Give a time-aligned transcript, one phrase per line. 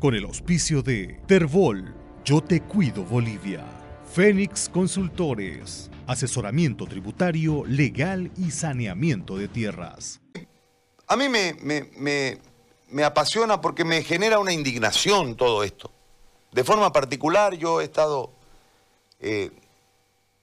[0.00, 1.94] con el auspicio de Terbol,
[2.24, 3.62] Yo Te Cuido Bolivia,
[4.10, 10.20] Fénix Consultores, asesoramiento tributario, legal y saneamiento de tierras.
[11.06, 11.54] A mí me,
[12.88, 15.92] me, apasiona porque me genera una indignación todo esto.
[16.50, 18.32] De forma particular yo he estado
[19.20, 19.50] eh,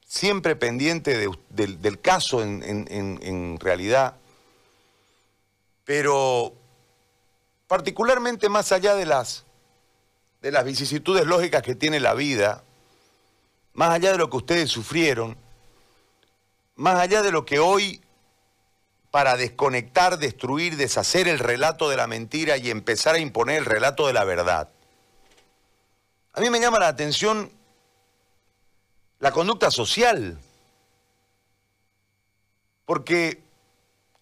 [0.06, 4.18] siempre pendiente del, caso en realidad,
[5.84, 6.54] pero
[7.68, 9.47] particularmente más allá de las,
[10.42, 12.64] de las vicisitudes lógicas que tiene la vida,
[13.74, 15.38] más allá de lo que ustedes sufrieron,
[16.76, 18.02] más allá de lo que hoy,
[19.12, 24.08] para desconectar, destruir, deshacer el relato de la mentira y empezar a imponer el relato
[24.08, 24.70] de la verdad,
[26.34, 27.52] a mí me llama la atención
[29.20, 30.38] la conducta social,
[32.86, 33.42] porque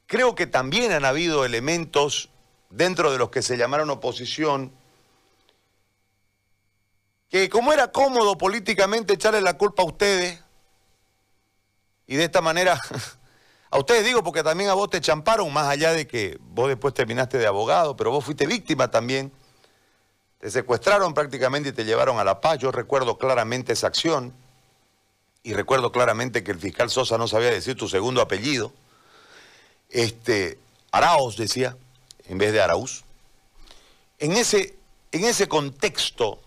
[0.06, 2.30] creo que también han habido elementos
[2.70, 4.72] dentro de los que se llamaron oposición,
[7.30, 10.42] que como era cómodo políticamente echarle la culpa a ustedes,
[12.08, 12.80] y de esta manera,
[13.72, 16.94] a ustedes digo porque también a vos te champaron, más allá de que vos después
[16.94, 19.32] terminaste de abogado, pero vos fuiste víctima también,
[20.40, 24.34] te secuestraron prácticamente y te llevaron a la paz, yo recuerdo claramente esa acción,
[25.44, 28.74] y recuerdo claramente que el fiscal Sosa no sabía decir tu segundo apellido,
[29.90, 30.58] este,
[30.92, 31.78] Araos decía,
[32.28, 33.04] en vez de Araúz.
[34.18, 34.76] En ese,
[35.12, 36.40] en ese contexto,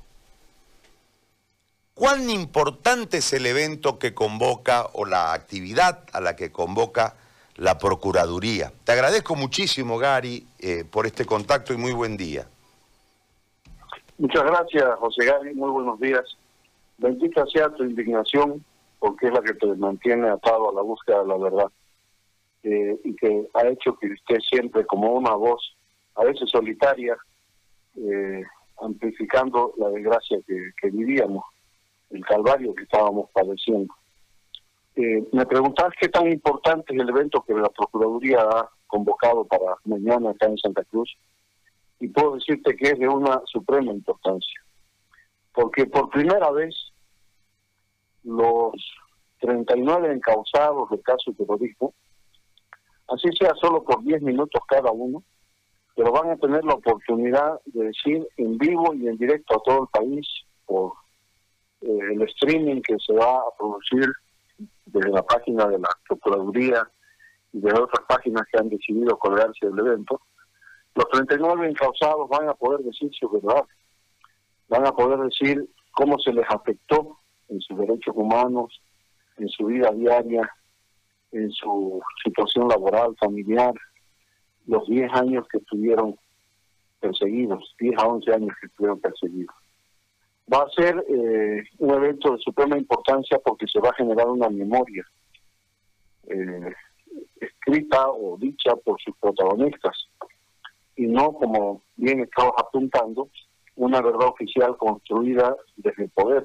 [1.99, 7.17] ¿cuán importante es el evento que convoca o la actividad a la que convoca
[7.57, 8.73] la Procuraduría?
[8.85, 12.47] Te agradezco muchísimo, Gary, eh, por este contacto y muy buen día.
[14.17, 15.55] Muchas gracias, José Gary.
[15.55, 16.25] Muy buenos días.
[16.99, 18.65] Bendita sea tu indignación,
[18.99, 21.71] porque es la que te mantiene atado a la búsqueda de la verdad.
[22.63, 25.75] Eh, y que ha hecho que usted siempre como una voz,
[26.17, 27.17] a veces solitaria,
[27.97, 28.43] eh,
[28.81, 31.45] amplificando la desgracia que, vivíamos,
[32.11, 33.95] el calvario que estábamos padeciendo.
[34.97, 39.77] Eh, me preguntas qué tan importante es el evento que la Procuraduría ha convocado para
[39.85, 41.15] mañana acá en Santa Cruz,
[42.01, 44.61] y puedo decirte que es de una suprema importancia,
[45.53, 46.75] porque por primera vez
[48.25, 48.73] los
[49.41, 51.95] 39 encausados del caso terrorismo
[53.09, 55.23] así sea solo por 10 minutos cada uno,
[55.97, 59.83] pero van a tener la oportunidad de decir en vivo y en directo a todo
[59.83, 60.27] el país
[60.67, 60.93] por
[61.81, 64.07] eh, el streaming que se va a producir
[64.87, 66.89] desde la página de la Procuraduría
[67.53, 70.21] y de otras páginas que han decidido colgarse del evento,
[70.95, 73.63] los 39 encausados van a poder decir su verdad,
[74.69, 77.19] van a poder decir cómo se les afectó
[77.49, 78.81] en sus derechos humanos,
[79.37, 80.51] en su vida diaria,
[81.33, 83.73] en su situación laboral, familiar,
[84.67, 86.17] los 10 años que estuvieron
[87.01, 89.55] perseguidos, 10 a 11 años que estuvieron perseguidos.
[90.53, 94.49] Va a ser eh, un evento de suprema importancia porque se va a generar una
[94.49, 95.05] memoria
[96.27, 96.73] eh,
[97.41, 100.09] escrita o dicha por sus protagonistas
[100.97, 103.29] y no, como bien estamos apuntando,
[103.77, 106.45] una verdad oficial construida desde el poder.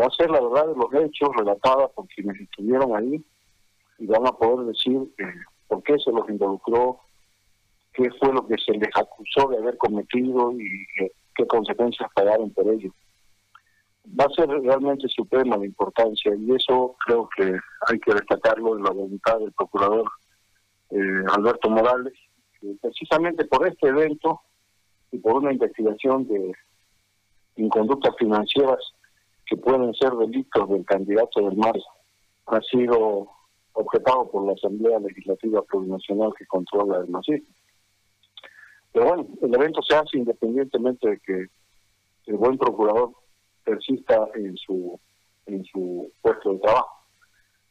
[0.00, 3.22] Va a ser la verdad de los hechos relatada por quienes estuvieron ahí
[3.98, 5.24] y van a poder decir eh,
[5.68, 7.00] por qué se los involucró,
[7.92, 10.86] qué fue lo que se les acusó de haber cometido y
[11.50, 12.92] consecuencias pagaron por ello.
[14.18, 18.84] Va a ser realmente suprema la importancia y eso creo que hay que destacarlo en
[18.84, 20.04] la voluntad del procurador
[20.90, 22.14] eh, Alberto Morales,
[22.60, 24.40] que precisamente por este evento
[25.12, 26.52] y por una investigación de
[27.56, 28.78] inconductas financieras
[29.44, 31.76] que pueden ser delitos del candidato del MAR,
[32.46, 33.28] ha sido
[33.72, 37.42] objetado por la Asamblea Legislativa Plurinacional que controla el MASI.
[38.92, 41.46] Pero bueno, el evento se hace independientemente de que
[42.26, 43.12] el buen procurador
[43.64, 44.98] persista en su
[45.46, 47.04] en su puesto de trabajo.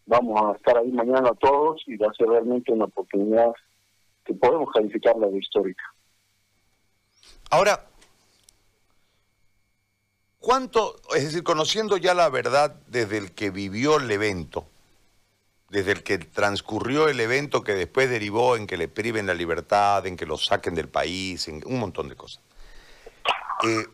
[0.05, 3.51] Vamos a estar ahí mañana todos y va a ser realmente una oportunidad
[4.25, 5.83] que podemos calificarla de histórica.
[7.51, 7.85] Ahora,
[10.39, 14.65] ¿cuánto, es decir, conociendo ya la verdad desde el que vivió el evento,
[15.69, 20.05] desde el que transcurrió el evento que después derivó en que le priven la libertad,
[20.05, 22.41] en que lo saquen del país, en un montón de cosas.
[23.63, 23.85] Eh,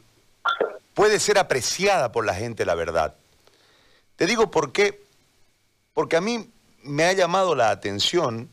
[0.93, 3.15] puede ser apreciada por la gente la verdad.
[4.15, 5.03] Te digo por qué,
[5.93, 6.49] porque a mí
[6.83, 8.49] me ha llamado la atención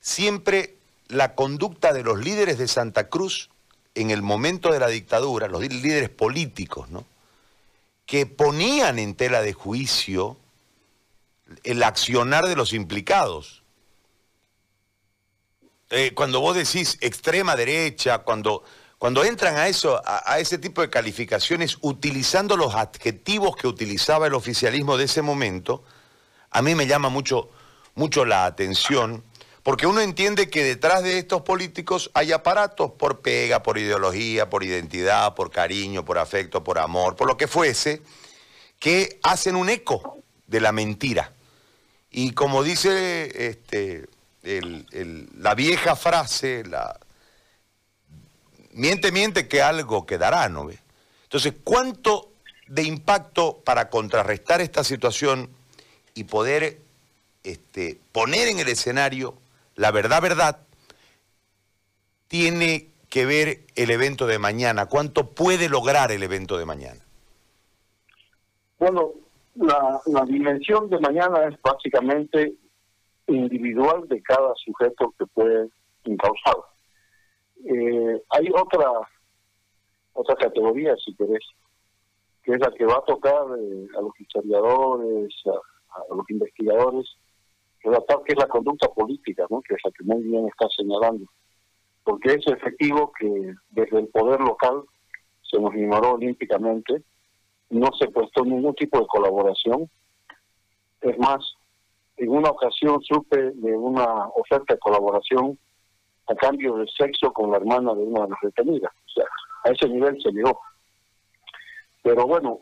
[0.00, 0.76] siempre
[1.08, 3.50] la conducta de los líderes de Santa Cruz
[3.94, 7.04] en el momento de la dictadura, los líderes políticos, ¿no?
[8.06, 10.36] que ponían en tela de juicio
[11.64, 13.62] el accionar de los implicados.
[15.90, 18.64] Eh, cuando vos decís extrema derecha, cuando,
[18.96, 24.32] cuando entran a eso, a, ese tipo de calificaciones, utilizando los adjetivos que utilizaba el
[24.32, 25.84] oficialismo de ese momento,
[26.50, 27.50] a mí me llama mucho,
[27.94, 29.22] mucho la atención,
[29.62, 34.64] porque uno entiende que detrás de estos políticos hay aparatos por pega, por ideología, por
[34.64, 38.00] identidad, por cariño, por afecto, por amor, por lo que fuese,
[38.78, 41.32] que hacen un eco de la mentira.
[42.12, 44.06] Y como dice este,
[44.42, 47.00] la vieja frase, la,
[48.72, 50.78] miente, miente que algo quedará, ¿no ve?
[51.24, 52.30] Entonces, ¿cuánto
[52.66, 55.48] de impacto para contrarrestar esta situación
[56.14, 56.80] y poder
[57.44, 59.34] este, poner en el escenario
[59.74, 60.58] la verdad, verdad,
[62.28, 64.84] tiene que ver el evento de mañana?
[64.84, 67.00] ¿Cuánto puede lograr el evento de mañana?
[68.78, 69.12] Bueno,
[69.54, 72.54] la, la dimensión de mañana es básicamente
[73.26, 75.68] individual de cada sujeto que puede
[76.04, 76.56] encauzar.
[77.64, 78.90] Eh, hay otra
[80.14, 81.44] otra categoría, si querés,
[82.42, 87.06] que es la que va a tocar eh, a los historiadores, a, los investigadores,
[87.80, 89.60] que es la conducta política, ¿no?
[89.62, 91.26] que es la que muy bien está señalando.
[92.04, 94.82] Porque es efectivo que desde el poder local
[95.42, 97.02] se nos ignoró olímpicamente,
[97.72, 99.90] no se prestó ningún tipo de colaboración.
[101.00, 101.40] Es más,
[102.16, 105.58] en una ocasión supe de una oferta de colaboración
[106.28, 108.92] a cambio de sexo con la hermana de una de las detenidas.
[109.06, 109.24] O sea,
[109.64, 110.60] a ese nivel se llegó.
[112.02, 112.60] Pero bueno,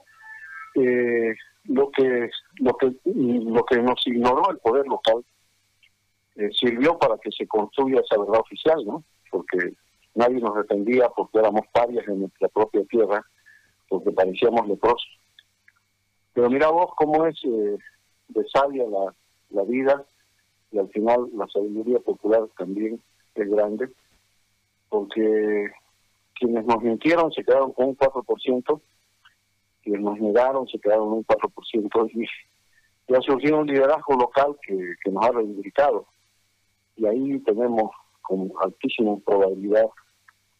[0.77, 1.35] eh,
[1.65, 2.31] lo que
[2.61, 5.25] lo que lo que nos ignoró el poder local
[6.37, 9.05] eh, sirvió para que se construya esa verdad oficial, ¿no?
[9.31, 9.75] Porque
[10.15, 13.25] nadie nos defendía porque éramos parias en nuestra propia tierra,
[13.91, 15.19] porque parecíamos leprosos.
[16.33, 17.77] Pero mira vos cómo es eh,
[18.29, 18.85] de sabia
[19.51, 20.07] la, vida
[20.71, 23.03] y al final la sabiduría popular también
[23.35, 23.91] es grande,
[24.89, 25.71] porque
[26.35, 28.81] quienes nos mintieron se quedaron con un 4%,
[29.83, 32.27] quienes nos negaron se quedaron con un 4%, y
[33.09, 36.07] ya ha surgido un liderazgo local que, nos ha reivindicado.
[36.97, 37.91] Y ahí tenemos
[38.23, 39.89] con altísima probabilidad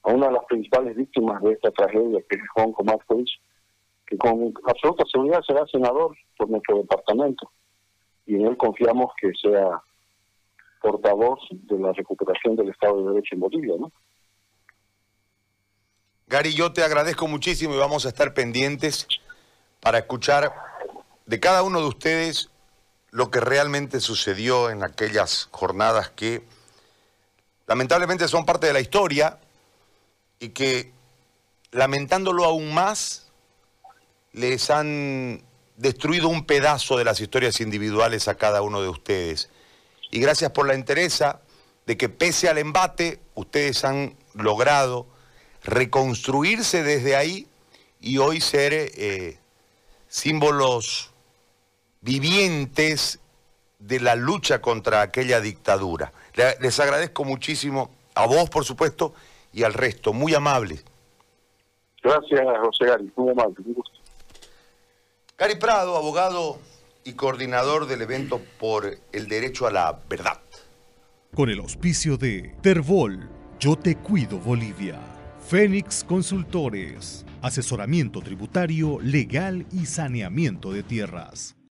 [0.03, 3.31] a una de las principales víctimas de esta tragedia, que es Juan Comarcois,
[4.07, 7.51] que con absoluta seguridad será senador por nuestro departamento.
[8.27, 9.83] Y en él confiamos que sea
[10.81, 13.93] portavoz de la recuperación del Estado de Derecho en Bolivia, ¿no?
[16.27, 19.07] Gary, yo te agradezco muchísimo y vamos a estar pendientes
[19.81, 20.53] para escuchar
[21.27, 22.51] de cada uno de ustedes
[23.11, 26.43] lo que realmente sucedió en aquellas jornadas que
[27.67, 29.39] lamentablemente son parte de la historia
[30.41, 30.93] y que
[31.71, 33.31] lamentándolo aún más
[34.33, 35.43] les han
[35.77, 39.51] destruido un pedazo de las historias individuales a cada uno de ustedes
[40.11, 41.41] y gracias por la entereza
[41.87, 45.07] de que pese al embate, ustedes han logrado
[45.63, 47.47] reconstruirse desde ahí
[48.01, 49.39] y hoy ser eh,
[50.09, 51.11] símbolos
[52.01, 53.21] vivientes
[53.79, 56.13] de la lucha contra aquella dictadura.
[56.61, 59.15] Les agradezco muchísimo, a vos por supuesto,
[59.53, 60.85] y al resto, muy amables.
[62.03, 63.99] Gracias, José Gary, muy amable, un gusto.
[65.37, 66.59] Gary Prado, abogado
[67.05, 70.41] y coordinador del evento por el derecho a la verdad.
[71.35, 74.99] Con el auspicio de Terbol, Yo Te Cuido Bolivia,
[75.49, 81.57] Fénix Consultores, asesoramiento tributario, legal y saneamiento de tierras.